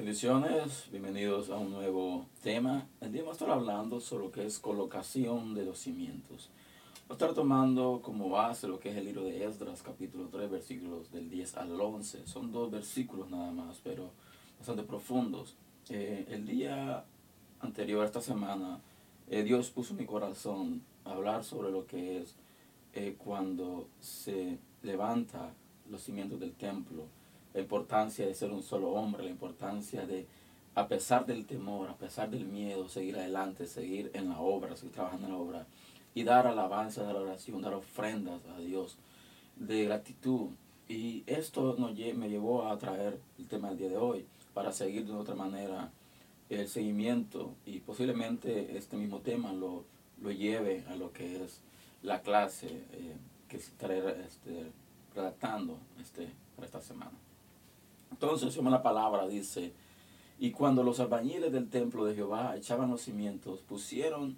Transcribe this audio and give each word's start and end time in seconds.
Bendiciones, 0.00 0.88
bienvenidos 0.90 1.50
a 1.50 1.56
un 1.56 1.72
nuevo 1.72 2.24
tema. 2.42 2.86
El 3.02 3.12
día 3.12 3.20
vamos 3.20 3.34
a 3.34 3.44
estar 3.44 3.50
hablando 3.50 4.00
sobre 4.00 4.24
lo 4.24 4.32
que 4.32 4.46
es 4.46 4.58
colocación 4.58 5.52
de 5.52 5.66
los 5.66 5.78
cimientos. 5.78 6.48
Voy 7.06 7.10
a 7.10 7.12
estar 7.12 7.34
tomando 7.34 8.00
como 8.02 8.30
base 8.30 8.66
lo 8.66 8.80
que 8.80 8.88
es 8.88 8.96
el 8.96 9.04
libro 9.04 9.24
de 9.24 9.44
Esdras, 9.44 9.82
capítulo 9.82 10.28
3, 10.32 10.50
versículos 10.50 11.12
del 11.12 11.28
10 11.28 11.54
al 11.58 11.78
11. 11.78 12.26
Son 12.26 12.50
dos 12.50 12.70
versículos 12.70 13.28
nada 13.28 13.50
más, 13.50 13.78
pero 13.84 14.10
bastante 14.56 14.84
profundos. 14.84 15.54
Eh, 15.90 16.24
el 16.30 16.46
día 16.46 17.04
anterior, 17.60 18.06
esta 18.06 18.22
semana, 18.22 18.80
eh, 19.28 19.42
Dios 19.42 19.68
puso 19.68 19.92
en 19.92 19.98
mi 19.98 20.06
corazón 20.06 20.80
hablar 21.04 21.44
sobre 21.44 21.70
lo 21.70 21.86
que 21.86 22.22
es 22.22 22.36
eh, 22.94 23.16
cuando 23.18 23.86
se 24.00 24.56
levanta 24.82 25.52
los 25.90 26.00
cimientos 26.00 26.40
del 26.40 26.54
templo 26.54 27.19
la 27.54 27.60
importancia 27.60 28.26
de 28.26 28.34
ser 28.34 28.50
un 28.50 28.62
solo 28.62 28.90
hombre, 28.90 29.24
la 29.24 29.30
importancia 29.30 30.06
de, 30.06 30.26
a 30.74 30.88
pesar 30.88 31.26
del 31.26 31.46
temor, 31.46 31.88
a 31.88 31.96
pesar 31.96 32.30
del 32.30 32.44
miedo, 32.44 32.88
seguir 32.88 33.16
adelante, 33.16 33.66
seguir 33.66 34.10
en 34.14 34.28
la 34.28 34.38
obra, 34.40 34.76
seguir 34.76 34.92
trabajando 34.92 35.26
en 35.26 35.32
la 35.32 35.38
obra 35.38 35.66
y 36.14 36.24
dar 36.24 36.46
alabanza, 36.46 37.02
dar 37.02 37.16
oración, 37.16 37.62
dar 37.62 37.74
ofrendas 37.74 38.40
a 38.54 38.58
Dios 38.58 38.96
de 39.56 39.84
gratitud. 39.84 40.48
Y 40.88 41.22
esto 41.26 41.76
nos, 41.78 41.92
me 41.92 42.28
llevó 42.28 42.66
a 42.66 42.78
traer 42.78 43.20
el 43.38 43.46
tema 43.46 43.68
del 43.68 43.78
día 43.78 43.88
de 43.90 43.96
hoy 43.96 44.26
para 44.54 44.72
seguir 44.72 45.06
de 45.06 45.12
otra 45.12 45.34
manera 45.34 45.90
el 46.48 46.68
seguimiento 46.68 47.54
y 47.64 47.78
posiblemente 47.78 48.76
este 48.76 48.96
mismo 48.96 49.20
tema 49.20 49.52
lo, 49.52 49.84
lo 50.20 50.32
lleve 50.32 50.84
a 50.88 50.96
lo 50.96 51.12
que 51.12 51.44
es 51.44 51.60
la 52.02 52.22
clase 52.22 52.66
eh, 52.92 53.16
que 53.48 53.58
estaré 53.58 53.98
este, 54.26 54.72
redactando 55.14 55.78
este, 56.00 56.28
para 56.56 56.66
esta 56.66 56.80
semana. 56.80 57.12
Entonces, 58.10 58.56
la 58.56 58.82
palabra 58.82 59.26
dice, 59.28 59.72
y 60.38 60.52
cuando 60.52 60.82
los 60.82 61.00
albañiles 61.00 61.52
del 61.52 61.68
templo 61.68 62.04
de 62.04 62.14
Jehová 62.14 62.56
echaban 62.56 62.90
los 62.90 63.02
cimientos, 63.02 63.60
pusieron 63.60 64.36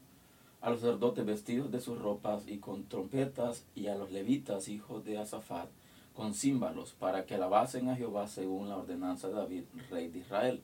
a 0.60 0.70
los 0.70 0.80
sacerdotes 0.80 1.24
vestidos 1.24 1.70
de 1.70 1.80
sus 1.80 1.98
ropas 1.98 2.44
y 2.46 2.58
con 2.58 2.84
trompetas, 2.84 3.64
y 3.74 3.88
a 3.88 3.96
los 3.96 4.12
levitas, 4.12 4.68
hijos 4.68 5.04
de 5.04 5.18
Azafat, 5.18 5.68
con 6.14 6.34
címbalos, 6.34 6.92
para 6.92 7.24
que 7.24 7.34
alabasen 7.34 7.88
a 7.88 7.96
Jehová 7.96 8.28
según 8.28 8.68
la 8.68 8.76
ordenanza 8.76 9.28
de 9.28 9.34
David, 9.34 9.64
rey 9.90 10.08
de 10.08 10.18
Israel. 10.20 10.62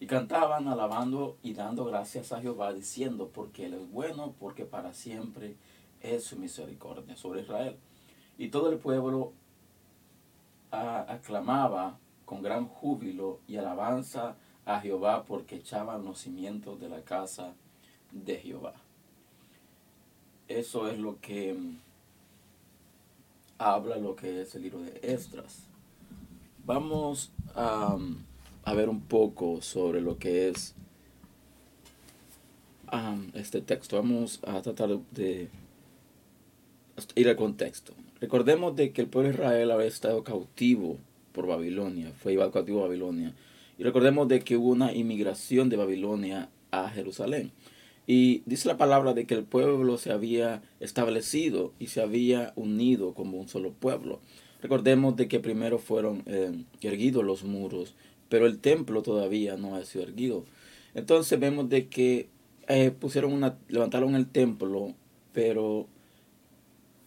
Y 0.00 0.06
cantaban 0.06 0.68
alabando 0.68 1.36
y 1.42 1.54
dando 1.54 1.84
gracias 1.84 2.32
a 2.32 2.40
Jehová, 2.40 2.72
diciendo, 2.72 3.30
porque 3.32 3.66
Él 3.66 3.74
es 3.74 3.90
bueno, 3.90 4.34
porque 4.38 4.64
para 4.64 4.92
siempre 4.92 5.56
es 6.00 6.24
su 6.24 6.36
misericordia 6.36 7.16
sobre 7.16 7.42
Israel. 7.42 7.76
Y 8.38 8.48
todo 8.48 8.70
el 8.70 8.78
pueblo 8.78 9.32
aclamaba 10.70 11.98
con 12.24 12.42
gran 12.42 12.66
júbilo 12.66 13.40
y 13.46 13.56
alabanza 13.56 14.36
a 14.64 14.80
Jehová 14.80 15.24
porque 15.24 15.56
echaban 15.56 16.04
los 16.04 16.20
cimientos 16.20 16.80
de 16.80 16.88
la 16.88 17.02
casa 17.02 17.54
de 18.12 18.36
Jehová. 18.38 18.74
Eso 20.48 20.88
es 20.88 20.98
lo 20.98 21.20
que 21.20 21.54
mm, 21.54 21.78
habla 23.58 23.96
lo 23.96 24.16
que 24.16 24.42
es 24.42 24.54
el 24.54 24.62
libro 24.62 24.80
de 24.80 25.00
Estras. 25.02 25.66
Vamos 26.66 27.30
a, 27.54 27.96
a 28.64 28.74
ver 28.74 28.88
un 28.88 29.02
poco 29.02 29.60
sobre 29.60 30.00
lo 30.00 30.18
que 30.18 30.48
es 30.48 30.74
este 33.34 33.60
texto. 33.60 33.96
Vamos 33.96 34.40
a 34.46 34.62
tratar 34.62 34.98
de 35.10 35.48
ir 37.14 37.28
al 37.28 37.36
contexto. 37.36 37.92
Recordemos 38.20 38.76
de 38.76 38.92
que 38.92 39.02
el 39.02 39.08
pueblo 39.08 39.30
de 39.30 39.34
Israel 39.34 39.70
había 39.70 39.86
estado 39.86 40.22
cautivo 40.22 40.98
por 41.34 41.46
Babilonia, 41.46 42.12
fue 42.16 42.32
llevado 42.32 42.58
a 42.58 42.86
Babilonia. 42.86 43.34
Y 43.76 43.82
recordemos 43.82 44.28
de 44.28 44.40
que 44.40 44.56
hubo 44.56 44.70
una 44.70 44.92
inmigración 44.92 45.68
de 45.68 45.76
Babilonia 45.76 46.48
a 46.70 46.88
Jerusalén. 46.88 47.50
Y 48.06 48.42
dice 48.46 48.68
la 48.68 48.78
palabra 48.78 49.14
de 49.14 49.26
que 49.26 49.34
el 49.34 49.44
pueblo 49.44 49.98
se 49.98 50.12
había 50.12 50.62
establecido 50.80 51.72
y 51.78 51.88
se 51.88 52.00
había 52.00 52.52
unido 52.54 53.14
como 53.14 53.38
un 53.38 53.48
solo 53.48 53.72
pueblo. 53.72 54.20
Recordemos 54.62 55.16
de 55.16 55.26
que 55.26 55.40
primero 55.40 55.78
fueron 55.78 56.22
eh, 56.26 56.52
erguidos 56.82 57.24
los 57.24 57.44
muros, 57.44 57.94
pero 58.28 58.46
el 58.46 58.58
templo 58.58 59.02
todavía 59.02 59.56
no 59.56 59.74
ha 59.74 59.84
sido 59.84 60.04
erguido. 60.04 60.44
Entonces 60.94 61.38
vemos 61.40 61.68
de 61.68 61.88
que 61.88 62.28
eh, 62.68 62.90
pusieron 62.90 63.32
una, 63.32 63.58
levantaron 63.68 64.14
el 64.14 64.26
templo, 64.26 64.94
pero 65.32 65.86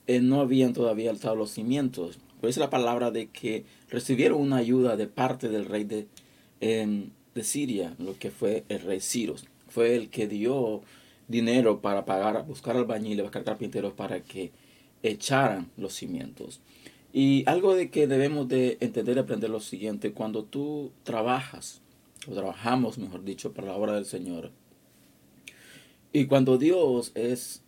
eh, 0.08 0.20
no 0.20 0.42
habían 0.42 0.74
todavía 0.74 1.12
alzado 1.12 1.36
los 1.36 1.52
cimientos. 1.52 2.20
Pero 2.40 2.50
es 2.50 2.58
la 2.58 2.70
palabra 2.70 3.12
de 3.12 3.28
que 3.28 3.66
recibieron 3.90 4.42
una 4.42 4.58
ayuda 4.58 4.96
de 4.96 5.08
parte 5.08 5.50
del 5.50 5.66
rey 5.66 5.84
de, 5.84 6.08
em, 6.62 7.10
de 7.36 7.44
Siria, 7.44 7.96
lo 8.00 8.18
que 8.18 8.32
fue 8.32 8.64
el 8.70 8.82
rey 8.82 9.00
Cyrus. 9.00 9.46
Fue 9.70 9.96
el 9.96 10.10
que 10.10 10.28
dio 10.28 10.82
dinero 11.28 11.82
para 11.82 12.06
pagar, 12.06 12.46
buscar 12.46 12.78
albañiles, 12.78 13.24
buscar 13.24 13.44
carpinteros 13.44 13.94
para 13.94 14.22
que 14.22 14.52
echaran 15.04 15.70
los 15.78 15.94
cimientos. 15.94 16.60
Y 17.14 17.44
algo 17.48 17.76
de 17.76 17.90
que 17.90 18.08
debemos 18.08 18.48
de 18.48 18.78
entender 18.80 19.18
y 19.18 19.20
aprender 19.20 19.50
lo 19.50 19.60
siguiente, 19.60 20.12
cuando 20.12 20.44
tú 20.44 20.92
trabajas, 21.04 21.82
o 22.28 22.34
trabajamos, 22.34 22.98
mejor 22.98 23.24
dicho, 23.24 23.54
para 23.54 23.68
la 23.68 23.76
obra 23.76 23.94
del 23.94 24.06
Señor, 24.06 24.52
y 26.14 26.26
cuando 26.26 26.58
Dios 26.58 27.12
es, 27.16 27.62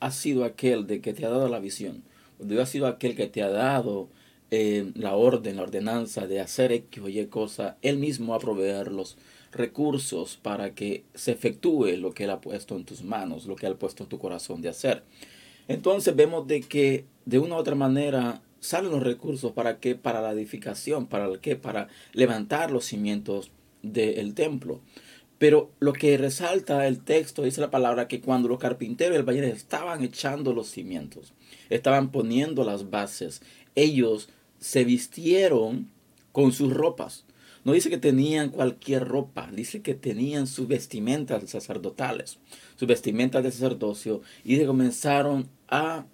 ha 0.00 0.10
sido 0.10 0.44
aquel 0.44 0.86
de 0.86 1.00
que 1.00 1.12
te 1.14 1.24
ha 1.24 1.30
dado 1.30 1.48
la 1.48 1.60
visión, 1.60 2.02
Dios 2.38 2.62
ha 2.62 2.66
sido 2.66 2.86
aquel 2.86 3.14
que 3.14 3.26
te 3.26 3.42
ha 3.42 3.50
dado 3.50 4.08
eh, 4.50 4.92
la 4.94 5.14
orden, 5.14 5.56
la 5.56 5.62
ordenanza 5.62 6.26
de 6.26 6.40
hacer 6.40 6.72
X 6.72 7.02
o 7.02 7.08
Y 7.08 7.26
cosa, 7.26 7.76
Él 7.82 7.98
mismo 7.98 8.32
va 8.32 8.36
a 8.36 8.40
proveer 8.40 8.90
los 8.90 9.18
recursos 9.52 10.38
para 10.40 10.74
que 10.74 11.04
se 11.14 11.32
efectúe 11.32 11.96
lo 11.98 12.12
que 12.12 12.24
Él 12.24 12.30
ha 12.30 12.40
puesto 12.40 12.76
en 12.76 12.84
tus 12.84 13.02
manos, 13.02 13.46
lo 13.46 13.56
que 13.56 13.66
Él 13.66 13.74
ha 13.74 13.78
puesto 13.78 14.04
en 14.04 14.08
tu 14.08 14.18
corazón 14.18 14.62
de 14.62 14.68
hacer. 14.68 15.02
Entonces 15.68 16.16
vemos 16.16 16.46
de 16.46 16.62
que 16.62 17.04
de 17.26 17.38
una 17.38 17.56
u 17.56 17.58
otra 17.58 17.74
manera 17.74 18.40
salen 18.60 18.90
los 18.90 19.02
recursos 19.02 19.52
para 19.52 19.78
que 19.78 19.94
para 19.94 20.22
la 20.22 20.32
edificación, 20.32 21.06
para 21.06 21.26
el 21.26 21.40
que 21.40 21.56
para 21.56 21.88
levantar 22.12 22.70
los 22.70 22.86
cimientos 22.86 23.50
del 23.82 24.34
templo. 24.34 24.80
Pero 25.38 25.70
lo 25.78 25.92
que 25.92 26.18
resalta 26.18 26.86
el 26.88 27.00
texto 27.00 27.42
dice 27.42 27.60
la 27.60 27.70
palabra 27.70 28.08
que 28.08 28.20
cuando 28.20 28.48
los 28.48 28.58
carpinteros 28.58 29.16
y 29.16 29.38
el 29.38 29.44
estaban 29.44 30.02
echando 30.02 30.52
los 30.52 30.68
cimientos, 30.68 31.32
estaban 31.70 32.10
poniendo 32.10 32.64
las 32.64 32.90
bases, 32.90 33.40
ellos 33.76 34.28
se 34.58 34.84
vistieron 34.84 35.88
con 36.32 36.52
sus 36.52 36.74
ropas. 36.74 37.24
No 37.64 37.72
dice 37.72 37.90
que 37.90 37.98
tenían 37.98 38.50
cualquier 38.50 39.06
ropa, 39.06 39.50
dice 39.52 39.82
que 39.82 39.94
tenían 39.94 40.46
sus 40.46 40.66
vestimentas 40.66 41.48
sacerdotales, 41.50 42.38
sus 42.76 42.88
vestimentas 42.88 43.44
de 43.44 43.52
sacerdocio, 43.52 44.22
y 44.44 44.64
comenzaron 44.64 45.48
a 45.68 46.06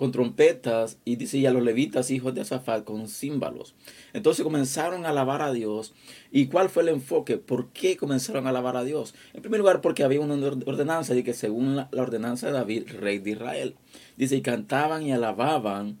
con 0.00 0.12
trompetas 0.12 0.96
y 1.04 1.16
dice 1.16 1.36
y 1.36 1.44
a 1.44 1.50
los 1.50 1.62
levitas 1.62 2.10
hijos 2.10 2.34
de 2.34 2.40
Azafat 2.40 2.84
con 2.84 3.06
címbalos. 3.06 3.74
Entonces 4.14 4.42
comenzaron 4.42 5.04
a 5.04 5.10
alabar 5.10 5.42
a 5.42 5.52
Dios. 5.52 5.92
¿Y 6.32 6.46
cuál 6.46 6.70
fue 6.70 6.84
el 6.84 6.88
enfoque? 6.88 7.36
¿Por 7.36 7.68
qué 7.74 7.98
comenzaron 7.98 8.46
a 8.46 8.48
alabar 8.48 8.78
a 8.78 8.84
Dios? 8.84 9.14
En 9.34 9.42
primer 9.42 9.60
lugar 9.60 9.82
porque 9.82 10.02
había 10.02 10.22
una 10.22 10.36
ordenanza 10.36 11.14
y 11.14 11.22
que 11.22 11.34
según 11.34 11.76
la, 11.76 11.90
ordenanza 11.92 12.46
de 12.46 12.54
David, 12.54 12.84
rey 12.98 13.18
de 13.18 13.32
Israel, 13.32 13.74
dice 14.16 14.36
y 14.36 14.40
cantaban 14.40 15.02
y 15.02 15.12
alababan 15.12 16.00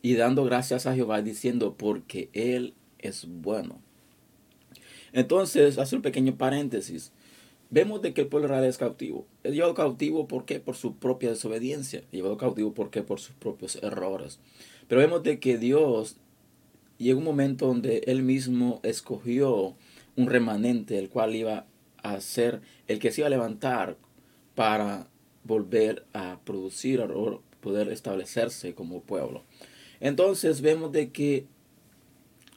y 0.00 0.14
dando 0.14 0.44
gracias 0.44 0.86
a 0.86 0.94
Jehová 0.94 1.20
diciendo 1.20 1.74
porque 1.76 2.30
Él 2.34 2.74
es 3.00 3.26
bueno. 3.28 3.80
Entonces, 5.12 5.78
hace 5.78 5.96
un 5.96 6.02
pequeño 6.02 6.36
paréntesis 6.36 7.10
vemos 7.74 8.02
de 8.02 8.14
que 8.14 8.20
el 8.20 8.28
pueblo 8.28 8.46
real 8.46 8.64
es 8.64 8.78
cautivo. 8.78 9.26
Es 9.42 9.52
llevado 9.52 9.74
cautivo, 9.74 10.28
¿por 10.28 10.44
qué? 10.44 10.60
Por 10.60 10.76
su 10.76 10.94
propia 10.94 11.30
desobediencia. 11.30 11.98
Es 11.98 12.12
llevado 12.12 12.36
cautivo, 12.36 12.72
¿por 12.72 12.90
qué? 12.90 13.02
Por 13.02 13.18
sus 13.18 13.34
propios 13.34 13.76
errores. 13.82 14.38
Pero 14.86 15.00
vemos 15.00 15.24
de 15.24 15.40
que 15.40 15.58
Dios 15.58 16.16
llega 16.98 17.18
un 17.18 17.24
momento 17.24 17.66
donde 17.66 18.04
Él 18.06 18.22
mismo 18.22 18.78
escogió 18.84 19.74
un 20.14 20.26
remanente, 20.28 21.00
el 21.00 21.08
cual 21.08 21.34
iba 21.34 21.66
a 22.04 22.20
ser 22.20 22.60
el 22.86 23.00
que 23.00 23.10
se 23.10 23.22
iba 23.22 23.26
a 23.26 23.30
levantar 23.30 23.96
para 24.54 25.08
volver 25.42 26.06
a 26.12 26.38
producir 26.44 27.00
o 27.00 27.42
poder 27.60 27.88
establecerse 27.88 28.76
como 28.76 29.02
pueblo. 29.02 29.42
Entonces 29.98 30.60
vemos 30.60 30.92
de 30.92 31.10
que 31.10 31.46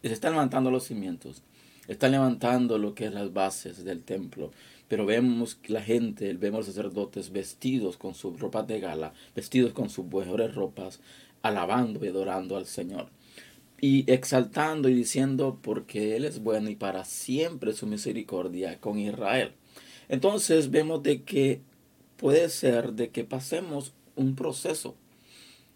se 0.04 0.14
están 0.14 0.34
levantando 0.34 0.70
los 0.70 0.84
cimientos, 0.84 1.42
están 1.88 2.12
levantando 2.12 2.78
lo 2.78 2.94
que 2.94 3.06
es 3.06 3.14
las 3.14 3.34
bases 3.34 3.84
del 3.84 4.04
templo. 4.04 4.52
Pero 4.88 5.06
vemos 5.06 5.60
la 5.68 5.82
gente, 5.82 6.32
vemos 6.34 6.60
los 6.60 6.68
sacerdotes 6.68 7.32
vestidos 7.32 7.98
con 7.98 8.14
sus 8.14 8.40
ropas 8.40 8.68
de 8.68 8.80
gala, 8.80 9.14
vestidos 9.36 9.74
con 9.74 9.90
sus 9.90 10.06
mejores 10.06 10.56
ropas, 10.56 11.02
alabando 11.42 12.04
y 12.06 12.08
adorando 12.08 12.56
al 12.58 12.66
Señor. 12.66 13.10
Y 13.80 14.12
exaltando 14.12 14.90
y 14.90 14.94
diciendo 14.94 15.60
porque 15.62 16.16
Él 16.16 16.26
es 16.26 16.42
bueno 16.42 16.70
y 16.70 16.76
para 16.76 17.06
siempre 17.06 17.74
su 17.74 17.86
misericordia 17.86 18.80
con 18.80 18.98
Israel. 18.98 19.52
Entonces 20.10 20.72
vemos 20.72 21.04
de 21.04 21.24
que 21.24 21.62
puede 22.16 22.50
ser 22.50 22.94
de 22.94 23.10
que 23.10 23.24
pasemos 23.24 23.94
un 24.16 24.36
proceso, 24.36 24.96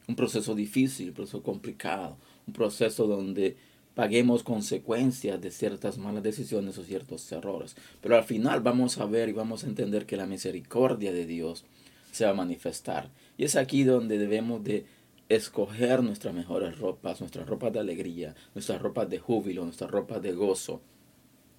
un 0.07 0.15
proceso 0.15 0.55
difícil, 0.55 1.09
un 1.09 1.13
proceso 1.15 1.43
complicado, 1.43 2.17
un 2.47 2.53
proceso 2.53 3.07
donde 3.07 3.55
paguemos 3.95 4.43
consecuencias 4.43 5.41
de 5.41 5.51
ciertas 5.51 5.97
malas 5.97 6.23
decisiones 6.23 6.77
o 6.77 6.83
ciertos 6.83 7.29
errores. 7.31 7.75
Pero 8.01 8.15
al 8.15 8.23
final 8.23 8.61
vamos 8.61 8.97
a 8.97 9.05
ver 9.05 9.29
y 9.29 9.33
vamos 9.33 9.63
a 9.63 9.67
entender 9.67 10.05
que 10.05 10.17
la 10.17 10.25
misericordia 10.25 11.11
de 11.11 11.25
Dios 11.25 11.65
se 12.11 12.25
va 12.25 12.31
a 12.31 12.35
manifestar. 12.35 13.09
Y 13.37 13.43
es 13.45 13.55
aquí 13.55 13.83
donde 13.83 14.17
debemos 14.17 14.63
de 14.63 14.85
escoger 15.29 16.03
nuestras 16.03 16.33
mejores 16.33 16.77
ropas, 16.77 17.21
nuestras 17.21 17.47
ropas 17.47 17.71
de 17.73 17.79
alegría, 17.79 18.35
nuestras 18.53 18.81
ropas 18.81 19.09
de 19.09 19.19
júbilo, 19.19 19.63
nuestras 19.63 19.89
ropas 19.89 20.21
de 20.21 20.33
gozo. 20.33 20.81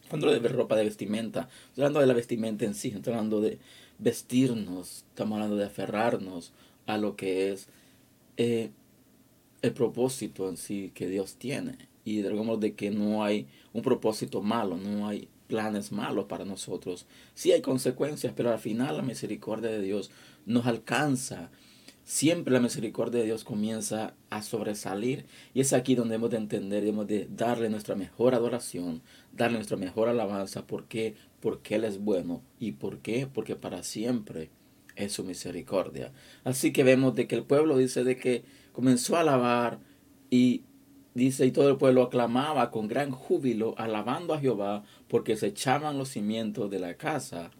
Cuando 0.08 0.30
de 0.30 0.46
ropa 0.48 0.76
de 0.76 0.84
vestimenta, 0.84 1.48
hablando 1.74 2.00
de 2.00 2.06
la 2.06 2.12
vestimenta 2.12 2.66
en 2.66 2.74
sí, 2.74 2.92
hablando 3.06 3.40
de 3.40 3.58
vestirnos, 3.98 5.04
estamos 5.08 5.36
hablando 5.36 5.56
de 5.56 5.64
aferrarnos 5.64 6.52
a 6.86 6.98
lo 6.98 7.16
que 7.16 7.52
es 7.52 7.68
eh, 8.36 8.70
el 9.62 9.72
propósito 9.72 10.50
en 10.50 10.58
sí 10.58 10.92
que 10.94 11.06
Dios 11.06 11.36
tiene. 11.36 11.91
Y 12.04 12.22
digamos 12.22 12.60
de 12.60 12.74
que 12.74 12.90
no 12.90 13.24
hay 13.24 13.46
un 13.72 13.82
propósito 13.82 14.42
malo, 14.42 14.76
no 14.76 15.06
hay 15.08 15.28
planes 15.46 15.92
malos 15.92 16.24
para 16.24 16.44
nosotros. 16.44 17.06
Sí 17.34 17.52
hay 17.52 17.60
consecuencias, 17.60 18.32
pero 18.34 18.50
al 18.50 18.58
final 18.58 18.96
la 18.96 19.02
misericordia 19.02 19.70
de 19.70 19.82
Dios 19.82 20.10
nos 20.46 20.66
alcanza. 20.66 21.50
Siempre 22.04 22.52
la 22.52 22.60
misericordia 22.60 23.20
de 23.20 23.26
Dios 23.26 23.44
comienza 23.44 24.14
a 24.30 24.42
sobresalir 24.42 25.26
y 25.54 25.60
es 25.60 25.72
aquí 25.72 25.94
donde 25.94 26.16
hemos 26.16 26.30
de 26.30 26.38
entender, 26.38 26.84
hemos 26.84 27.06
de 27.06 27.28
darle 27.30 27.70
nuestra 27.70 27.94
mejor 27.94 28.34
adoración, 28.34 29.02
darle 29.32 29.58
nuestra 29.58 29.76
mejor 29.76 30.08
alabanza. 30.08 30.66
¿Por 30.66 30.86
qué? 30.86 31.14
Porque 31.40 31.76
Él 31.76 31.84
es 31.84 31.98
bueno. 31.98 32.42
¿Y 32.58 32.72
por 32.72 32.98
qué? 32.98 33.28
Porque 33.32 33.54
para 33.54 33.82
siempre 33.82 34.50
es 34.96 35.12
su 35.12 35.22
misericordia. 35.22 36.12
Así 36.44 36.72
que 36.72 36.82
vemos 36.82 37.14
de 37.14 37.26
que 37.26 37.36
el 37.36 37.44
pueblo 37.44 37.76
dice 37.76 38.04
de 38.04 38.16
que 38.16 38.44
comenzó 38.72 39.16
a 39.16 39.20
alabar 39.20 39.78
y 40.30 40.62
dice, 41.14 41.46
y 41.46 41.52
todo 41.52 41.68
el 41.70 41.76
pueblo 41.76 42.02
aclamaba 42.02 42.70
con 42.70 42.88
gran 42.88 43.10
júbilo, 43.10 43.74
alabando 43.78 44.34
a 44.34 44.40
Jehová, 44.40 44.84
porque 45.08 45.36
se 45.36 45.48
echaban 45.48 45.98
los 45.98 46.10
cimientos 46.10 46.70
de 46.70 46.78
la 46.78 46.94
casa 46.94 47.50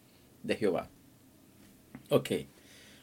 de 0.43 0.57
Jehová. 0.57 0.89
Ok, 2.11 2.31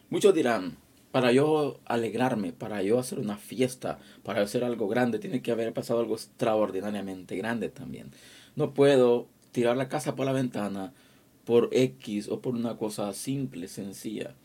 muchos 0.09 0.33
dirán, 0.33 0.77
para 1.11 1.31
yo 1.31 1.79
alegrarme, 1.85 2.53
para 2.53 2.83
yo 2.83 2.99
hacer 2.99 3.19
una 3.19 3.37
fiesta, 3.37 3.99
para 4.23 4.41
hacer 4.41 4.63
algo 4.63 4.87
grande, 4.87 5.19
tiene 5.19 5.41
que 5.41 5.51
haber 5.51 5.73
pasado 5.73 5.99
algo 5.99 6.15
extraordinariamente 6.15 7.35
grande 7.35 7.69
también. 7.69 8.11
No 8.55 8.73
puedo 8.73 9.27
tirar 9.51 9.77
la 9.77 9.89
casa 9.89 10.15
por 10.15 10.25
la 10.25 10.33
ventana 10.33 10.93
por 11.45 11.69
X 11.71 12.29
o 12.29 12.41
por 12.41 12.53
una 12.55 12.77
cosa 12.77 13.11
simple, 13.13 13.67
sencilla 13.67 14.35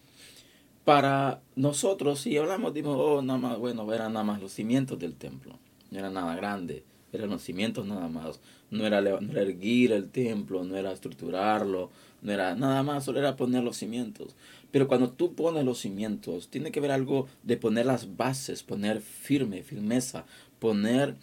para 0.84 1.40
nosotros, 1.56 2.20
si 2.20 2.36
hablamos, 2.36 2.74
dimos, 2.74 2.96
oh, 2.98 3.22
nada 3.22 3.38
más, 3.38 3.58
bueno, 3.58 3.90
eran 3.92 4.12
nada 4.12 4.24
más 4.24 4.40
los 4.40 4.52
cimientos 4.52 4.98
del 4.98 5.14
templo, 5.14 5.58
no 5.94 6.00
era 6.00 6.10
nada 6.10 6.34
grande, 6.34 6.82
eran 7.12 7.30
los 7.30 7.42
cimientos 7.42 7.86
nada 7.86 8.08
más, 8.08 8.40
no 8.72 8.84
era, 8.84 9.00
no 9.00 9.38
erguir 9.38 9.92
el 9.92 10.10
templo, 10.10 10.64
no 10.64 10.76
era 10.76 10.90
estructurarlo, 10.90 11.90
no 12.20 12.32
era 12.32 12.56
nada 12.56 12.82
más, 12.82 13.04
solo 13.04 13.20
era 13.20 13.36
poner 13.36 13.62
los 13.62 13.76
cimientos. 13.76 14.34
Pero 14.72 14.88
cuando 14.88 15.12
tú 15.12 15.36
pones 15.36 15.64
los 15.64 15.78
cimientos, 15.78 16.48
tiene 16.48 16.72
que 16.72 16.80
ver 16.80 16.90
algo 16.90 17.28
de 17.44 17.56
poner 17.56 17.86
las 17.86 18.16
bases, 18.16 18.64
poner 18.64 19.00
firme, 19.00 19.62
firmeza, 19.62 20.24
poner 20.58 21.14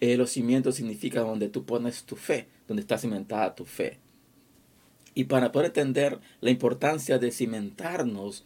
eh, 0.00 0.18
los 0.18 0.30
cimientos 0.30 0.74
significa 0.74 1.20
donde 1.20 1.48
tú 1.48 1.64
pones 1.64 2.04
tu 2.04 2.16
fe, 2.16 2.46
donde 2.68 2.82
está 2.82 2.98
cimentada 2.98 3.54
tu 3.54 3.64
fe. 3.64 3.98
Y 5.14 5.24
para 5.24 5.50
poder 5.50 5.68
entender 5.68 6.18
la 6.42 6.50
importancia 6.50 7.18
de 7.18 7.32
cimentarnos, 7.32 8.44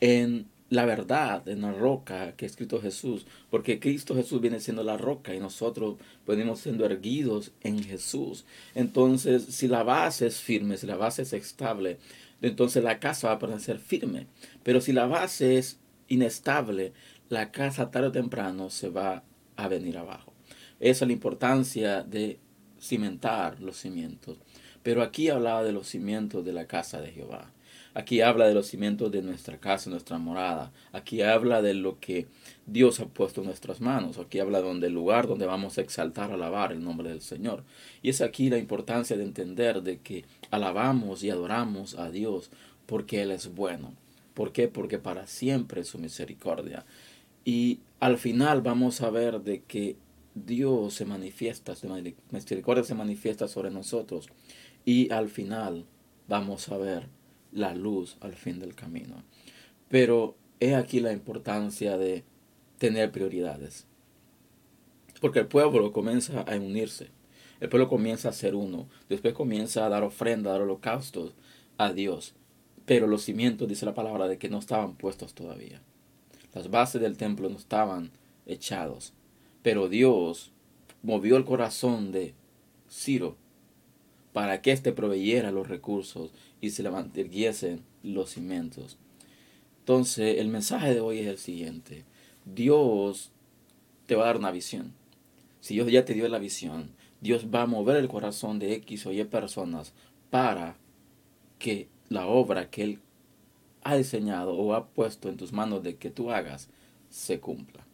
en 0.00 0.46
la 0.70 0.84
verdad, 0.84 1.46
en 1.48 1.62
la 1.62 1.72
roca 1.72 2.32
que 2.36 2.44
ha 2.44 2.48
escrito 2.48 2.80
Jesús, 2.80 3.26
porque 3.50 3.78
Cristo 3.78 4.14
Jesús 4.14 4.40
viene 4.40 4.60
siendo 4.60 4.82
la 4.82 4.96
roca 4.96 5.34
y 5.34 5.40
nosotros 5.40 5.96
venimos 6.26 6.60
siendo 6.60 6.84
erguidos 6.86 7.52
en 7.62 7.82
Jesús. 7.82 8.44
Entonces, 8.74 9.44
si 9.44 9.68
la 9.68 9.82
base 9.82 10.26
es 10.26 10.40
firme, 10.40 10.76
si 10.76 10.86
la 10.86 10.96
base 10.96 11.22
es 11.22 11.32
estable, 11.32 11.98
entonces 12.42 12.82
la 12.82 12.98
casa 12.98 13.28
va 13.28 13.34
a 13.34 13.38
permanecer 13.38 13.78
firme. 13.78 14.26
Pero 14.62 14.80
si 14.80 14.92
la 14.92 15.06
base 15.06 15.58
es 15.58 15.78
inestable, 16.08 16.92
la 17.28 17.50
casa 17.50 17.90
tarde 17.90 18.08
o 18.08 18.12
temprano 18.12 18.70
se 18.70 18.88
va 18.88 19.22
a 19.56 19.68
venir 19.68 19.98
abajo. 19.98 20.32
Esa 20.80 21.04
es 21.04 21.08
la 21.08 21.12
importancia 21.12 22.02
de 22.02 22.38
cimentar 22.80 23.60
los 23.60 23.76
cimientos. 23.76 24.38
Pero 24.82 25.02
aquí 25.02 25.28
hablaba 25.28 25.62
de 25.62 25.72
los 25.72 25.88
cimientos 25.88 26.44
de 26.44 26.52
la 26.52 26.66
casa 26.66 27.00
de 27.00 27.12
Jehová. 27.12 27.50
Aquí 27.94 28.20
habla 28.20 28.48
de 28.48 28.54
los 28.54 28.66
cimientos 28.66 29.12
de 29.12 29.22
nuestra 29.22 29.58
casa, 29.58 29.88
nuestra 29.88 30.18
morada. 30.18 30.72
Aquí 30.92 31.22
habla 31.22 31.62
de 31.62 31.74
lo 31.74 32.00
que 32.00 32.26
Dios 32.66 32.98
ha 32.98 33.06
puesto 33.06 33.40
en 33.40 33.46
nuestras 33.46 33.80
manos. 33.80 34.18
Aquí 34.18 34.40
habla 34.40 34.60
del 34.62 34.92
lugar 34.92 35.28
donde 35.28 35.46
vamos 35.46 35.78
a 35.78 35.80
exaltar, 35.80 36.32
alabar 36.32 36.72
el 36.72 36.82
nombre 36.82 37.08
del 37.08 37.20
Señor. 37.20 37.62
Y 38.02 38.08
es 38.08 38.20
aquí 38.20 38.50
la 38.50 38.58
importancia 38.58 39.16
de 39.16 39.22
entender 39.22 39.82
de 39.82 39.98
que 39.98 40.24
alabamos 40.50 41.22
y 41.22 41.30
adoramos 41.30 41.94
a 41.94 42.10
Dios 42.10 42.50
porque 42.86 43.22
Él 43.22 43.30
es 43.30 43.54
bueno. 43.54 43.94
¿Por 44.34 44.50
qué? 44.50 44.66
Porque 44.66 44.98
para 44.98 45.28
siempre 45.28 45.82
es 45.82 45.88
su 45.88 45.98
misericordia. 45.98 46.84
Y 47.44 47.78
al 48.00 48.18
final 48.18 48.60
vamos 48.60 49.02
a 49.02 49.10
ver 49.10 49.40
de 49.40 49.62
que 49.62 49.96
Dios 50.34 50.94
se 50.94 51.04
manifiesta, 51.04 51.76
su 51.76 51.86
misericordia 52.32 52.82
se 52.82 52.96
manifiesta 52.96 53.46
sobre 53.46 53.70
nosotros. 53.70 54.28
Y 54.84 55.12
al 55.12 55.28
final 55.28 55.84
vamos 56.26 56.68
a 56.70 56.76
ver 56.76 57.06
la 57.54 57.74
luz 57.74 58.18
al 58.20 58.34
fin 58.34 58.58
del 58.58 58.74
camino. 58.74 59.22
Pero 59.88 60.36
he 60.60 60.74
aquí 60.74 61.00
la 61.00 61.12
importancia 61.12 61.96
de 61.96 62.24
tener 62.78 63.10
prioridades. 63.10 63.86
Porque 65.20 65.38
el 65.38 65.46
pueblo 65.46 65.92
comienza 65.92 66.42
a 66.42 66.56
unirse. 66.56 67.08
El 67.60 67.68
pueblo 67.68 67.88
comienza 67.88 68.28
a 68.28 68.32
ser 68.32 68.54
uno. 68.54 68.88
Después 69.08 69.32
comienza 69.32 69.86
a 69.86 69.88
dar 69.88 70.02
ofrenda, 70.02 70.50
a 70.50 70.52
dar 70.54 70.62
holocaustos 70.62 71.32
a 71.78 71.92
Dios. 71.92 72.34
Pero 72.84 73.06
los 73.06 73.22
cimientos, 73.22 73.68
dice 73.68 73.86
la 73.86 73.94
palabra, 73.94 74.28
de 74.28 74.36
que 74.36 74.50
no 74.50 74.58
estaban 74.58 74.96
puestos 74.96 75.32
todavía. 75.34 75.80
Las 76.52 76.70
bases 76.70 77.00
del 77.00 77.16
templo 77.16 77.48
no 77.48 77.56
estaban 77.56 78.10
echados. 78.46 79.14
Pero 79.62 79.88
Dios 79.88 80.52
movió 81.02 81.36
el 81.36 81.44
corazón 81.44 82.12
de 82.12 82.34
Ciro 82.90 83.36
para 84.34 84.62
que 84.62 84.72
éste 84.72 84.90
proveyera 84.90 85.52
los 85.52 85.68
recursos 85.68 86.32
y 86.60 86.70
se 86.70 86.82
levantiesen 86.82 87.84
los 88.02 88.30
cimientos. 88.30 88.98
Entonces, 89.78 90.40
el 90.40 90.48
mensaje 90.48 90.92
de 90.92 90.98
hoy 90.98 91.20
es 91.20 91.28
el 91.28 91.38
siguiente. 91.38 92.04
Dios 92.44 93.30
te 94.06 94.16
va 94.16 94.24
a 94.24 94.26
dar 94.26 94.38
una 94.38 94.50
visión. 94.50 94.92
Si 95.60 95.74
Dios 95.74 95.88
ya 95.88 96.04
te 96.04 96.14
dio 96.14 96.26
la 96.26 96.40
visión, 96.40 96.90
Dios 97.20 97.46
va 97.54 97.62
a 97.62 97.66
mover 97.66 97.96
el 97.96 98.08
corazón 98.08 98.58
de 98.58 98.74
X 98.74 99.06
o 99.06 99.12
Y 99.12 99.22
personas 99.22 99.92
para 100.30 100.76
que 101.60 101.86
la 102.08 102.26
obra 102.26 102.70
que 102.70 102.82
Él 102.82 102.98
ha 103.84 103.94
diseñado 103.94 104.54
o 104.54 104.74
ha 104.74 104.88
puesto 104.88 105.28
en 105.28 105.36
tus 105.36 105.52
manos 105.52 105.84
de 105.84 105.94
que 105.94 106.10
tú 106.10 106.32
hagas 106.32 106.68
se 107.08 107.38
cumpla. 107.38 107.86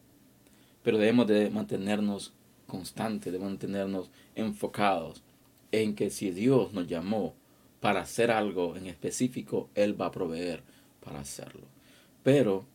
Pero 0.83 0.97
debemos 0.97 1.26
de 1.26 1.50
mantenernos 1.50 2.33
constantes, 2.67 3.31
de 3.31 3.38
mantenernos 3.38 4.11
enfocados 4.35 5.23
en 5.73 5.95
que 5.95 6.11
si 6.11 6.31
Dios 6.31 6.73
nos 6.73 6.87
llamó 6.87 7.35
para 7.81 8.03
hacer 8.03 8.31
algo 8.31 8.77
en 8.77 8.87
específico, 8.87 9.71
Él 9.75 10.00
va 10.00 10.07
a 10.07 10.12
proveer 10.12 10.62
para 11.05 11.21
hacerlo. 11.21 11.67
Pero 12.23 12.67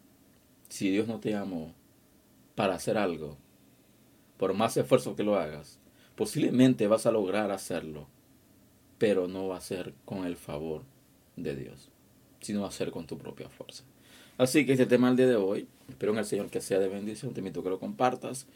si 0.69 0.89
Dios 0.89 1.07
no 1.07 1.19
te 1.19 1.31
llamó 1.31 1.73
para 2.55 2.75
hacer 2.75 2.97
algo, 2.97 3.37
por 4.37 4.53
más 4.53 4.75
esfuerzo 4.77 5.15
que 5.15 5.23
lo 5.23 5.35
hagas, 5.35 5.79
posiblemente 6.15 6.87
vas 6.87 7.05
a 7.05 7.11
lograr 7.11 7.51
hacerlo, 7.51 8.07
pero 8.97 9.27
no 9.27 9.47
va 9.47 9.57
a 9.57 9.61
ser 9.61 9.93
con 10.05 10.25
el 10.25 10.35
favor 10.35 10.83
de 11.35 11.55
Dios, 11.55 11.89
sino 12.39 12.61
va 12.61 12.69
a 12.69 12.71
ser 12.71 12.91
con 12.91 13.05
tu 13.05 13.17
propia 13.17 13.49
fuerza. 13.49 13.83
Así 14.37 14.65
que 14.65 14.73
este 14.73 14.85
tema 14.85 15.09
el 15.09 15.15
día 15.15 15.27
de 15.27 15.35
hoy, 15.35 15.67
espero 15.87 16.11
en 16.11 16.19
el 16.19 16.25
Señor 16.25 16.49
que 16.49 16.61
sea 16.61 16.79
de 16.79 16.89
bendición, 16.89 17.33
te 17.33 17.39
invito 17.39 17.61
a 17.61 17.63
que 17.63 17.69
lo 17.69 17.79
compartas 17.79 18.47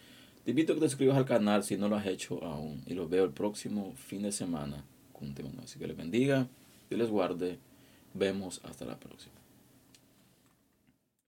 te 0.50 0.52
invito 0.54 0.74
a 0.74 0.76
que 0.78 0.82
te 0.82 0.90
suscribas 0.90 1.16
al 1.16 1.26
canal 1.26 1.64
si 1.64 1.78
no 1.78 1.88
lo 1.90 1.96
has 1.96 2.08
hecho 2.08 2.44
aún. 2.44 2.82
Y 2.88 2.96
los 2.96 3.08
veo 3.08 3.24
el 3.24 3.30
próximo 3.30 3.94
fin 3.96 4.24
de 4.24 4.32
semana 4.32 4.84
con 5.14 5.28
un 5.28 5.36
tema 5.36 5.52
Así 5.64 5.78
que 5.78 5.86
les 5.86 5.96
bendiga, 5.96 6.48
y 6.90 6.96
les 6.96 7.08
guarde. 7.08 7.60
Vemos 8.16 8.60
hasta 8.64 8.84
la 8.84 9.00
próxima. 9.00 9.36